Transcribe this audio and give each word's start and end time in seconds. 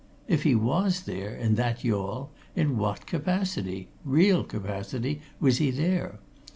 If 0.27 0.41
he 0.41 0.55
was 0.55 1.01
there, 1.01 1.29
in 1.35 1.53
that 1.61 1.83
yawl, 1.83 2.31
in 2.55 2.75
what 2.79 3.05
capacity 3.05 3.89
real 4.03 4.43
capacity 4.43 5.21
was 5.39 5.59
he 5.59 5.69
there? 5.69 6.17